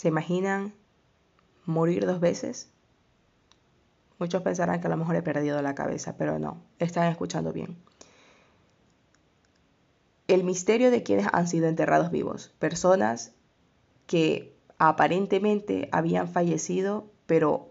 [0.00, 0.72] ¿Se imaginan
[1.66, 2.70] morir dos veces?
[4.18, 7.76] Muchos pensarán que a lo mejor he perdido la cabeza, pero no, están escuchando bien.
[10.26, 13.32] El misterio de quienes han sido enterrados vivos, personas
[14.06, 17.68] que aparentemente habían fallecido, pero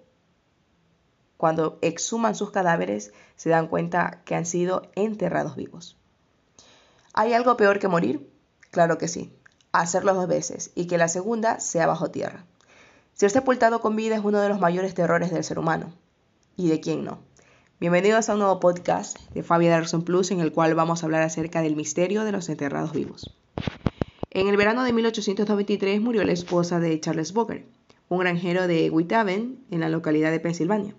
[1.36, 5.98] cuando exhuman sus cadáveres se dan cuenta que han sido enterrados vivos.
[7.12, 8.32] ¿Hay algo peor que morir?
[8.70, 9.34] Claro que sí,
[9.72, 12.46] hacerlo dos veces y que la segunda sea bajo tierra.
[13.14, 15.92] Ser sepultado con vida es uno de los mayores terrores del ser humano
[16.56, 17.20] y de quién no.
[17.80, 21.22] Bienvenidos a un nuevo podcast de Fabia Darson Plus en el cual vamos a hablar
[21.22, 23.34] acerca del misterio de los enterrados vivos.
[24.32, 27.66] En el verano de 1893 murió la esposa de Charles Boger,
[28.10, 30.96] un granjero de Whitaven, en la localidad de Pensilvania.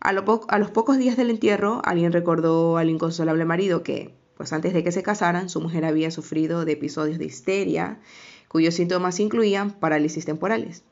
[0.00, 4.82] A, los pocos días del entierro, alguien recordó al inconsolable marido que, pues antes de
[4.82, 8.00] que se casaran, su mujer había sufrido de episodios de histeria,
[8.48, 10.82] cuyos síntomas incluían parálisis temporales.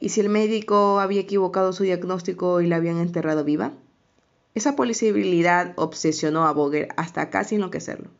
[0.00, 3.72] ¿Y si el médico había equivocado su diagnóstico y la habían enterrado viva?
[4.54, 8.10] Esa posibilidad obsesionó a Boger hasta casi enloquecerlo.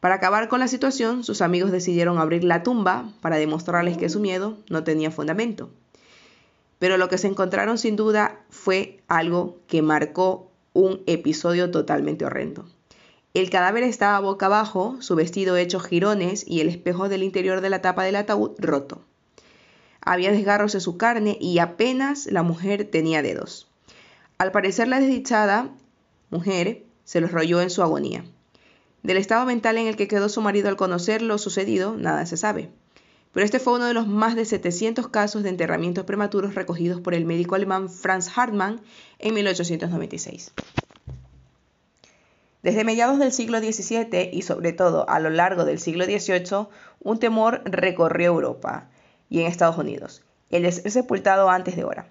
[0.00, 4.20] Para acabar con la situación, sus amigos decidieron abrir la tumba para demostrarles que su
[4.20, 5.70] miedo no tenía fundamento.
[6.78, 12.66] Pero lo que se encontraron sin duda fue algo que marcó un episodio totalmente horrendo.
[13.34, 17.68] El cadáver estaba boca abajo, su vestido hecho jirones y el espejo del interior de
[17.68, 19.02] la tapa del ataúd roto.
[20.00, 23.66] Había desgarros en su carne y apenas la mujer tenía dedos.
[24.38, 25.68] Al parecer la desdichada
[26.30, 28.24] mujer se los rolló en su agonía.
[29.02, 32.36] Del estado mental en el que quedó su marido al conocer lo sucedido, nada se
[32.36, 32.70] sabe.
[33.32, 37.14] Pero este fue uno de los más de 700 casos de enterramientos prematuros recogidos por
[37.14, 38.80] el médico alemán Franz Hartmann
[39.18, 40.52] en 1896.
[42.64, 46.68] Desde mediados del siglo XVII y sobre todo a lo largo del siglo XVIII,
[47.00, 48.88] un temor recorrió Europa
[49.28, 52.06] y en Estados Unidos, el de ser sepultado antes de hora.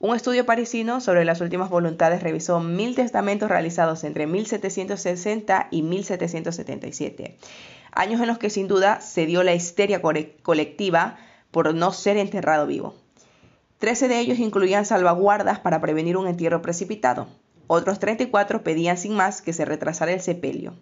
[0.00, 7.36] Un estudio parisino sobre las últimas voluntades revisó mil testamentos realizados entre 1760 y 1777,
[7.92, 11.16] años en los que sin duda se dio la histeria colectiva
[11.52, 12.96] por no ser enterrado vivo.
[13.78, 17.28] Trece de ellos incluían salvaguardas para prevenir un entierro precipitado.
[17.66, 20.74] Otros 34 pedían sin más que se retrasara el sepelio.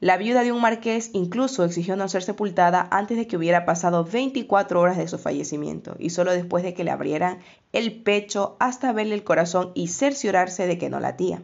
[0.00, 4.04] La viuda de un marqués incluso exigió no ser sepultada antes de que hubiera pasado
[4.04, 7.40] 24 horas de su fallecimiento y solo después de que le abrieran
[7.72, 11.42] el pecho hasta verle el corazón y cerciorarse de que no latía.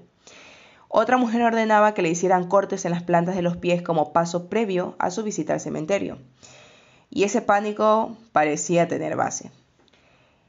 [0.88, 4.48] Otra mujer ordenaba que le hicieran cortes en las plantas de los pies como paso
[4.48, 6.18] previo a su visita al cementerio.
[7.10, 9.50] Y ese pánico parecía tener base.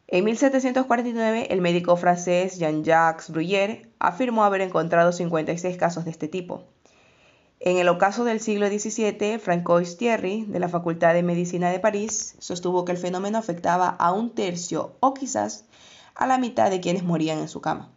[0.08, 6.64] En 1749, el médico francés Jean-Jacques Bruyère afirmó haber encontrado 56 casos de este tipo.
[7.60, 12.36] En el ocaso del siglo XVII, Francois Thierry, de la Facultad de Medicina de París,
[12.38, 15.66] sostuvo que el fenómeno afectaba a un tercio o quizás
[16.14, 17.95] a la mitad de quienes morían en su cama.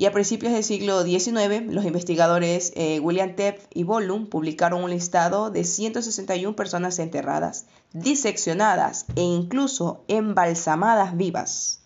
[0.00, 4.88] Y a principios del siglo XIX, los investigadores eh, William Tepp y Bollum publicaron un
[4.88, 11.80] listado de 161 personas enterradas, diseccionadas e incluso embalsamadas vivas.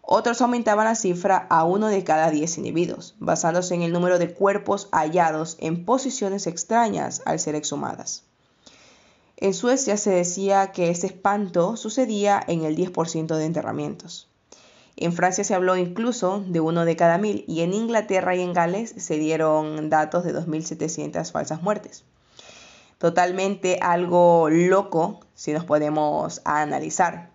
[0.00, 4.32] Otros aumentaban la cifra a uno de cada diez individuos, basándose en el número de
[4.32, 8.22] cuerpos hallados en posiciones extrañas al ser exhumadas.
[9.38, 14.28] En Suecia se decía que este espanto sucedía en el 10% de enterramientos.
[15.00, 18.52] En Francia se habló incluso de uno de cada mil y en Inglaterra y en
[18.52, 22.04] Gales se dieron datos de 2.700 falsas muertes.
[22.98, 27.30] Totalmente algo loco si nos podemos analizar.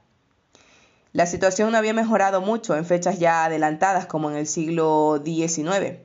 [1.13, 5.99] La situación no había mejorado mucho en fechas ya adelantadas como en el siglo XIX.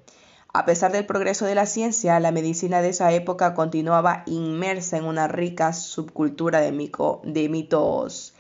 [0.52, 5.06] A pesar del progreso de la ciencia, la medicina de esa época continuaba inmersa en
[5.06, 6.70] una rica subcultura de,
[7.48, 8.34] mitos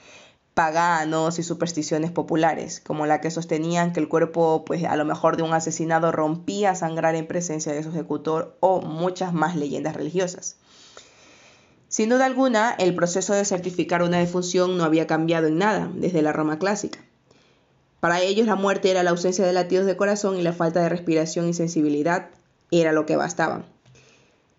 [0.58, 5.36] paganos y supersticiones populares, como la que sostenían que el cuerpo, pues a lo mejor
[5.36, 9.94] de un asesinado rompía a sangrar en presencia de su ejecutor o muchas más leyendas
[9.94, 10.56] religiosas.
[11.86, 16.22] Sin duda alguna, el proceso de certificar una defunción no había cambiado en nada desde
[16.22, 16.98] la Roma clásica.
[18.00, 20.88] Para ellos la muerte era la ausencia de latidos de corazón y la falta de
[20.88, 22.30] respiración y sensibilidad
[22.72, 23.64] era lo que bastaban.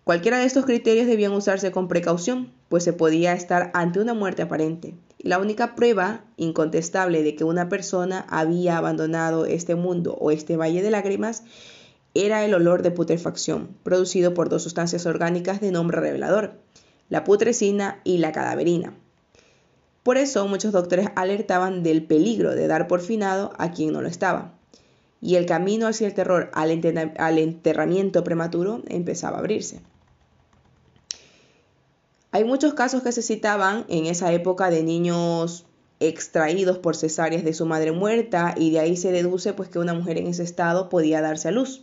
[0.04, 4.40] Cualquiera de estos criterios debían usarse con precaución, pues se podía estar ante una muerte
[4.40, 4.94] aparente.
[5.22, 10.82] La única prueba incontestable de que una persona había abandonado este mundo o este valle
[10.82, 11.42] de lágrimas
[12.14, 16.54] era el olor de putrefacción, producido por dos sustancias orgánicas de nombre revelador,
[17.10, 18.94] la putrescina y la cadaverina.
[20.02, 24.08] Por eso muchos doctores alertaban del peligro de dar por finado a quien no lo
[24.08, 24.54] estaba.
[25.20, 29.82] Y el camino hacia el terror al, enterramiento prematuro empezaba a abrirse.
[32.32, 35.66] Hay muchos casos que se citaban en esa época de niños
[35.98, 39.94] extraídos por cesáreas de su madre muerta y de ahí se deduce pues que una
[39.94, 41.82] mujer en ese estado podía darse a luz.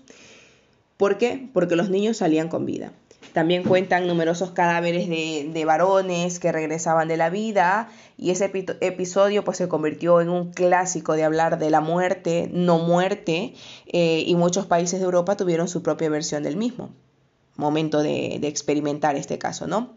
[0.96, 1.50] ¿Por qué?
[1.54, 2.94] Porque los niños salían con vida.
[3.34, 8.46] También cuentan numerosos cadáveres de, varones que regresaban de la vida y ese
[8.80, 13.54] episodio pues se convirtió en un clásico de hablar de la muerte, no muerte,
[13.86, 16.90] eh, y muchos países de Europa tuvieron su propia versión del mismo.
[17.58, 19.94] Momento de, de experimentar este caso, ¿no?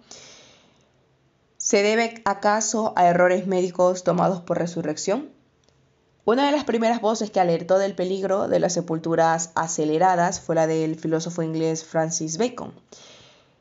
[1.71, 5.31] ¿Se debe acaso a errores médicos tomados por resurrección?
[6.25, 10.67] Una de las primeras voces que alertó del peligro de las sepulturas aceleradas fue la
[10.67, 12.73] del filósofo inglés Francis Bacon.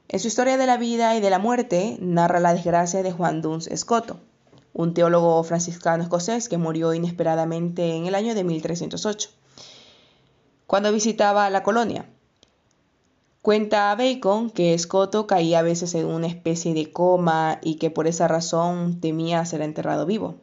[0.08, 3.44] En su historia de la vida y de la muerte narra la desgracia de Juan
[3.44, 4.20] Duns Escoto,
[4.74, 9.30] un teólogo franciscano escocés que murió inesperadamente en el año de 1308,
[10.66, 12.10] cuando visitaba la colonia.
[13.42, 18.06] Cuenta Bacon que Escoto caía a veces en una especie de coma y que por
[18.06, 20.36] esa razón temía ser enterrado vivo.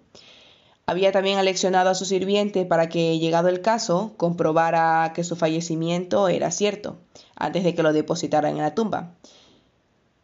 [0.87, 6.29] Había también aleccionado a su sirviente para que, llegado el caso, comprobara que su fallecimiento
[6.29, 6.97] era cierto,
[7.35, 9.13] antes de que lo depositaran en la tumba.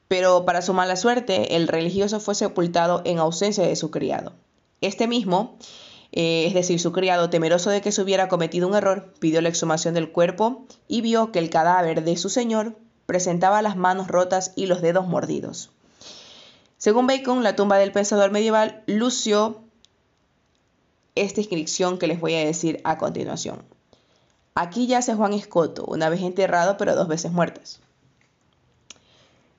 [0.08, 4.32] Pero para su mala suerte, el religioso fue sepultado en ausencia de su criado.
[4.80, 5.56] Este mismo,
[6.12, 9.48] eh, es decir, su criado, temeroso de que se hubiera cometido un error, pidió la
[9.48, 12.76] exhumación del cuerpo y vio que el cadáver de su señor
[13.06, 15.70] presentaba las manos rotas y los dedos mordidos.
[16.76, 19.62] Según Bacon, la tumba del pensador medieval lució
[21.14, 23.62] esta inscripción que les voy a decir a continuación.
[24.54, 27.80] Aquí yace Juan Escoto, una vez enterrado pero dos veces muertas.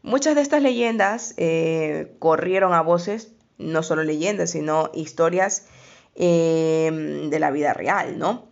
[0.03, 5.65] Muchas de estas leyendas eh, corrieron a voces, no solo leyendas, sino historias
[6.15, 8.45] Em, de la vida real, ¿no?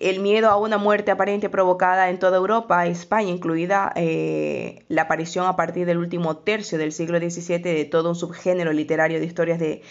[0.00, 5.46] El miedo a una muerte aparente provocada en toda Europa, España incluida, eh, la aparición
[5.46, 9.58] a partir del último tercio del siglo XVII de todo un subgénero literario de historias
[9.58, 9.82] de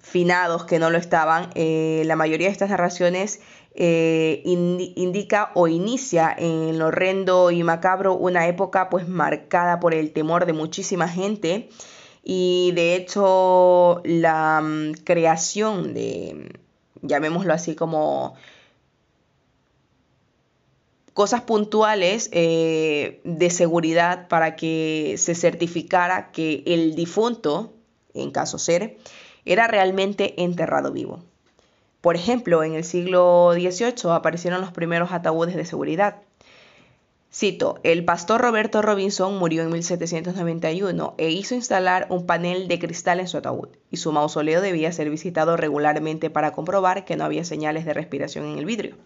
[0.00, 1.50] finados que no lo estaban.
[1.54, 3.40] Eh, la mayoría de estas narraciones
[3.74, 10.12] eh, indica o inicia en lo horrendo y macabro una época pues marcada por el
[10.12, 11.68] temor de muchísima gente
[12.28, 16.58] y de hecho la mm, creación de,
[17.00, 18.34] llamémoslo así como
[21.14, 27.72] cosas puntuales eh, de seguridad para que se certificara que el difunto,
[28.12, 28.98] en caso ser,
[29.44, 31.20] era realmente enterrado vivo.
[32.00, 36.16] Por ejemplo, en el siglo XVIII aparecieron los primeros ataúdes de seguridad.
[37.38, 43.20] Cito, el pastor Roberto Robinson murió en 1791 e hizo instalar un panel de cristal
[43.20, 47.44] en su ataúd, y su mausoleo debía ser visitado regularmente para comprobar que no había
[47.44, 48.96] señales de respiración en el vidrio.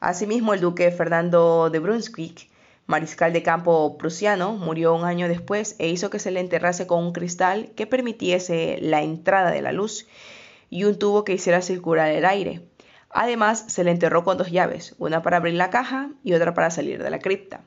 [0.00, 2.48] Asimismo, el duque Fernando de Brunswick,
[2.86, 7.04] mariscal de campo prusiano, murió un año después e hizo que se le enterrase con
[7.04, 10.08] un cristal que permitiese la entrada de la luz
[10.70, 12.62] y un tubo que hiciera circular el aire,
[13.16, 16.70] Además, se le enterró con dos llaves, una para abrir la caja y otra para
[16.70, 17.60] salir de la cripta.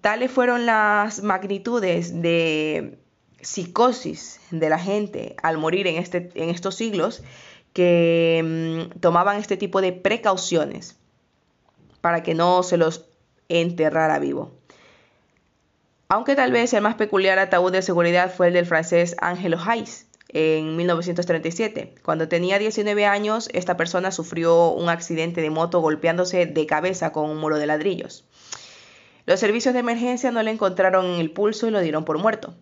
[0.00, 2.96] Tales fueron las magnitudes de
[3.40, 7.24] psicosis de la gente al morir en, este, estos siglos
[7.72, 10.96] que mm, tomaban este tipo de precauciones
[12.00, 13.04] para que no se los
[13.48, 14.52] enterrara vivo.
[16.08, 20.07] Aunque tal vez el más peculiar ataúd de seguridad fue el del francés Angelo Hayes,
[20.28, 21.94] en 1937.
[22.02, 27.30] Cuando tenía 19 años, esta persona sufrió un accidente de moto golpeándose de cabeza con
[27.30, 28.24] un muro de ladrillos.
[29.26, 32.54] Los servicios de emergencia no le encontraron en el pulso y lo dieron por muerto.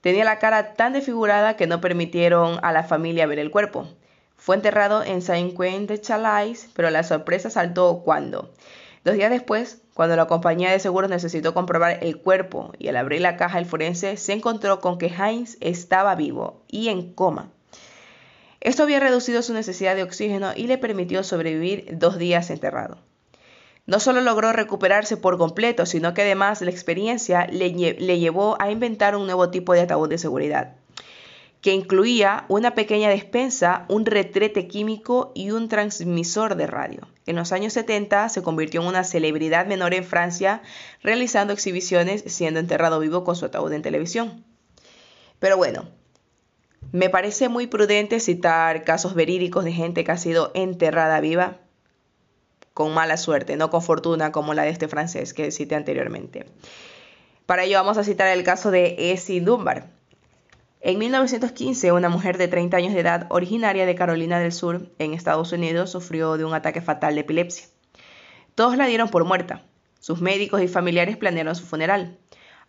[0.00, 3.88] Tenía la cara tan desfigurada que no permitieron a la familia ver el cuerpo.
[4.36, 8.52] Fue enterrado en Saint-Quentin de Chalais, pero la sorpresa saltó cuando,
[9.04, 13.22] dos días después, cuando la compañía de seguros necesitó comprobar el cuerpo y al abrir
[13.22, 17.48] la caja el forense se encontró con que Heinz estaba vivo y en coma.
[18.60, 22.98] Esto había reducido su necesidad de oxígeno y le permitió sobrevivir dos días enterrado.
[23.86, 28.70] No solo logró recuperarse por completo, sino que además la experiencia le, le llevó a
[28.70, 30.74] inventar un nuevo tipo de ataúd de seguridad
[31.62, 37.08] que incluía una pequeña despensa, un retrete químico y un transmisor de radio.
[37.26, 40.62] En los años 70 se convirtió en una celebridad menor en Francia,
[41.02, 44.44] realizando exhibiciones siendo enterrado vivo con su ataúd en televisión.
[45.40, 45.88] Pero bueno,
[46.92, 51.58] me parece muy prudente citar casos verídicos de gente que ha sido enterrada viva
[52.74, 56.46] con mala suerte, no con fortuna como la de este francés que cité anteriormente.
[57.44, 59.95] Para ello vamos a citar el caso de Essie Dunbar,
[60.88, 65.14] en 1915, una mujer de 30 años de edad, originaria de Carolina del Sur, en
[65.14, 67.66] Estados Unidos, sufrió de un ataque fatal de epilepsia.
[68.54, 69.64] Todos la dieron por muerta.
[69.98, 72.16] Sus médicos y familiares planearon su funeral.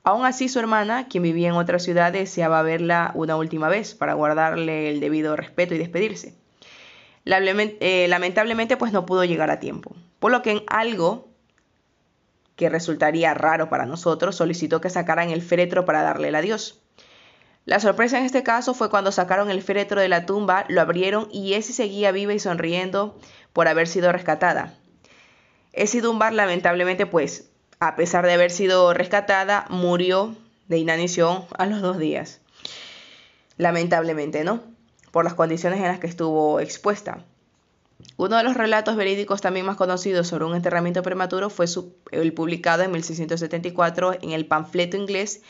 [0.03, 4.15] Aún así, su hermana, quien vivía en otra ciudad, deseaba verla una última vez para
[4.15, 6.33] guardarle el debido respeto y despedirse.
[7.23, 11.27] Eh, lamentablemente, pues no pudo llegar a tiempo, por lo que en algo
[12.55, 16.81] que resultaría raro para nosotros, solicitó que sacaran el féretro para darle el adiós.
[17.67, 21.27] La sorpresa en este caso fue cuando sacaron el féretro de la tumba, lo abrieron
[21.33, 23.19] y Essie seguía viva y sonriendo
[23.51, 24.73] por haber sido rescatada.
[25.73, 27.49] Essie Dunbar lamentablemente pues,
[27.81, 30.33] a pesar de haber sido rescatada, murió
[30.69, 32.39] de inanición a los dos días.
[33.57, 34.63] Lamentablemente, ¿no?
[35.11, 37.25] Por las condiciones en las que estuvo expuesta.
[38.15, 41.65] Uno de los relatos verídicos también más conocidos sobre un enterramiento prematuro fue
[42.11, 45.41] el publicado en 1674 en el panfleto inglés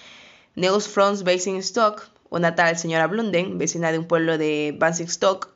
[0.58, 5.50] News from Basingstoke, una tal señora Blunden, vecina de un pueblo de Basingstoke,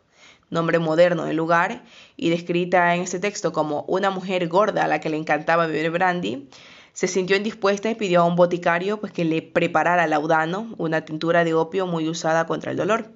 [0.52, 1.82] nombre moderno del lugar,
[2.18, 5.90] y descrita en este texto como una mujer gorda a la que le encantaba beber
[5.90, 6.48] brandy,
[6.94, 11.44] se sintió indispuesta y pidió a un boticario pues, que le preparara laudano, una tintura
[11.44, 13.10] de opio muy usada contra el dolor.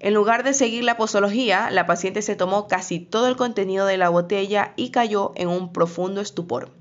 [0.00, 3.96] En lugar de seguir la posología, la paciente se tomó casi todo el contenido de
[3.96, 6.72] la botella y cayó en un profundo estupor.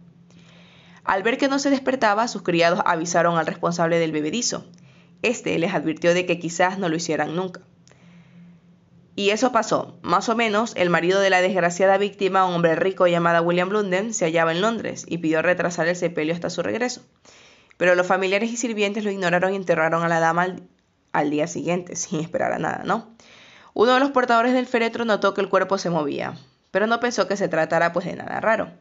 [1.05, 4.65] Al ver que no se despertaba, sus criados avisaron al responsable del bebedizo.
[5.21, 7.61] Este les advirtió de que quizás no lo hicieran nunca.
[9.15, 9.97] Y eso pasó.
[10.01, 14.13] Más o menos, el marido de la desgraciada víctima, un hombre rico llamado William Blunden,
[14.13, 17.01] se hallaba en Londres y pidió retrasar el sepelio hasta su regreso.
[17.77, 20.63] Pero los familiares y sirvientes lo ignoraron y enterraron a la dama al,
[21.13, 23.15] al día siguiente, sin esperar a nada, ¿no?
[23.73, 26.37] Uno de los portadores del féretro notó que el cuerpo se movía,
[26.71, 28.71] pero no pensó que se tratara pues de nada raro.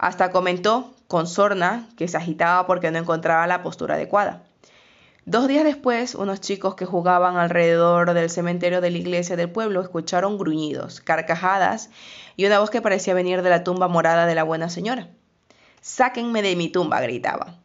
[0.00, 4.42] Hasta comentó con sorna que se agitaba porque no encontraba la postura adecuada.
[5.26, 9.82] Dos días después, unos chicos que jugaban alrededor del cementerio de la iglesia del pueblo
[9.82, 11.90] escucharon gruñidos, carcajadas
[12.34, 15.10] y una voz que parecía venir de la tumba morada de la buena señora.
[15.82, 17.58] Sáquenme de mi tumba, gritaba.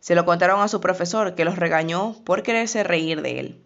[0.00, 3.62] Se lo contaron a su profesor, que los regañó por quererse reír de él.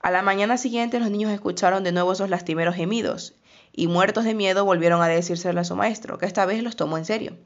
[0.00, 3.34] A la mañana siguiente los niños escucharon de nuevo esos lastimeros gemidos,
[3.72, 6.96] y muertos de miedo volvieron a decírselo a su maestro, que esta vez los tomó
[6.96, 7.36] en serio.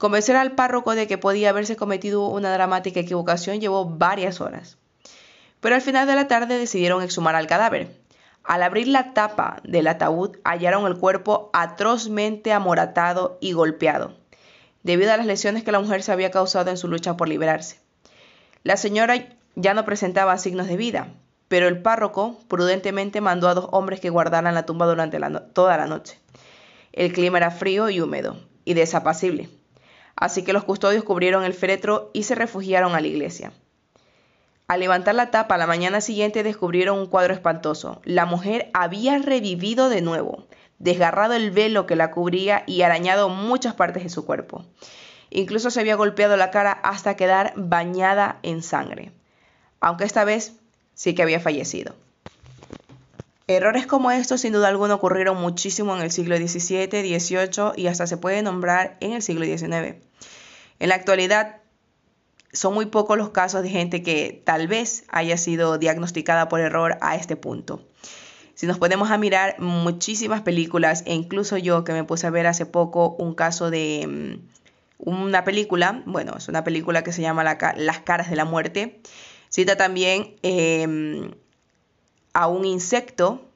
[0.00, 4.78] Convencer al párroco de que podía haberse cometido una dramática equivocación llevó varias horas.
[5.60, 7.94] Pero al final de la tarde decidieron exhumar al cadáver.
[8.42, 14.14] Al abrir la tapa del ataúd hallaron el cuerpo atrozmente amoratado y golpeado,
[14.82, 17.78] debido a las lesiones que la mujer se había causado en su lucha por liberarse.
[18.62, 19.16] La señora
[19.54, 21.08] ya no presentaba signos de vida,
[21.48, 25.20] pero el párroco prudentemente mandó a dos hombres que guardaran la tumba durante
[25.52, 26.18] toda la noche.
[26.94, 29.59] El clima era frío y húmedo, y desapacible
[30.20, 33.52] así que los custodios cubrieron el féretro y se refugiaron a la iglesia.
[34.68, 38.00] Al levantar la tapa la mañana siguiente descubrieron un cuadro espantoso.
[38.04, 40.46] La mujer había revivido de nuevo,
[40.78, 44.64] desgarrado el velo que la cubría y arañado muchas partes de su cuerpo.
[45.30, 49.10] Incluso se había golpeado la cara hasta quedar bañada en sangre,
[49.80, 50.52] aunque esta vez
[50.94, 51.96] sí que había fallecido.
[53.48, 58.06] Errores como estos sin duda alguna ocurrieron muchísimo en el siglo XVII, XVIII y hasta
[58.06, 60.09] se puede nombrar en el siglo XIX.
[60.80, 61.60] En la actualidad
[62.52, 66.98] son muy pocos los casos de gente que tal vez haya sido diagnosticada por error
[67.00, 67.86] a este punto.
[68.54, 72.46] Si nos ponemos a mirar muchísimas películas, e incluso yo que me puse a ver
[72.46, 77.44] hace poco un caso de mm, una película, bueno, es una película que se llama
[77.44, 79.00] Las caras de la muerte,
[79.48, 81.30] cita también em,
[82.32, 83.48] a un insecto,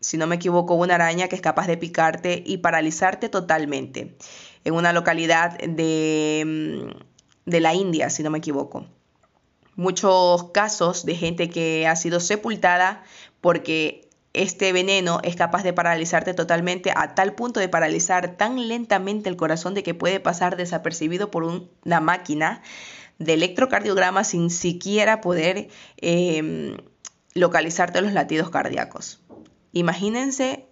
[0.00, 4.16] si no me equivoco, una araña que es capaz de picarte y paralizarte totalmente
[4.64, 8.86] en una localidad de, mm, de la India, si no me equivoco.
[9.74, 13.02] Muchos casos de gente que ha sido sepultada
[13.40, 19.28] porque este veneno es capaz de paralizarte totalmente a tal punto de paralizar tan lentamente
[19.28, 22.62] el corazón de que puede pasar desapercibido por una máquina
[23.18, 26.76] de electrocardiograma sin siquiera poder em,
[27.34, 29.20] localizarte los latidos cardíacos.
[29.72, 30.66] Imagínense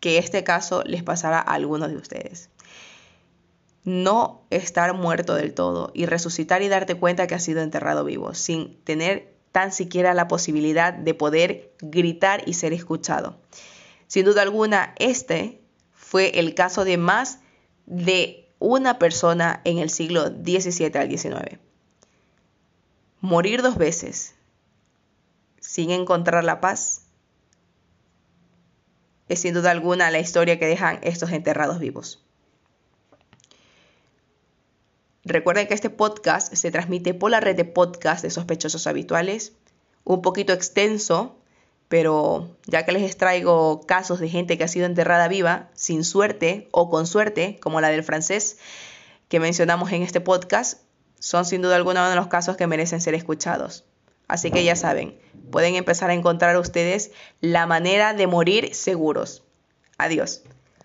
[0.00, 2.50] que este caso les pasara a algunos de ustedes
[3.84, 8.34] no estar muerto del todo y resucitar y darte cuenta que has sido enterrado vivo,
[8.34, 13.38] sin tener tan siquiera la posibilidad de poder gritar y ser escuchado.
[14.06, 15.60] Sin duda alguna, este
[15.92, 17.38] fue el caso de más
[17.86, 21.58] de una persona en el siglo XVII al XIX.
[23.20, 24.34] Morir dos veces
[25.60, 27.02] sin encontrar la paz
[29.28, 32.23] es sin duda alguna la historia que dejan estos enterrados vivos.
[35.24, 39.52] Recuerden que este podcast se transmite por la red de podcast de sospechosos habituales,
[40.04, 41.36] un poquito extenso,
[41.88, 46.68] pero ya que les traigo casos de gente que ha sido enterrada viva, sin suerte
[46.72, 48.58] o con suerte, como la del francés
[49.28, 50.82] que mencionamos en este podcast,
[51.18, 53.84] son sin duda alguna de los casos que merecen ser escuchados.
[54.28, 55.18] Así que ya saben,
[55.50, 59.42] pueden empezar a encontrar ustedes la manera de morir seguros.
[59.96, 60.42] Adiós.